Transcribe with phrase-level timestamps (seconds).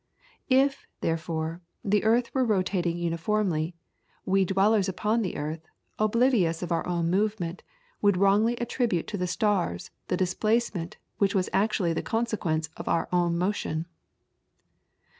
[0.49, 3.75] If, therefore, the earth were rotating uniformly,
[4.25, 5.61] we dwellers upon the earth,
[5.99, 7.61] oblivious of our own movement,
[8.01, 13.09] would wrongly attribute to the stars the displacement which was actually the consequence of our
[13.11, 13.85] own motion.